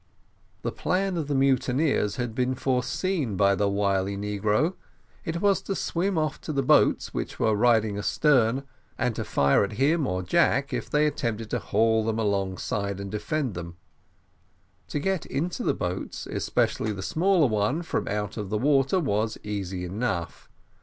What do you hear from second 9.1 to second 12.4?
to fire at him or Jack, if they attempted to haul them up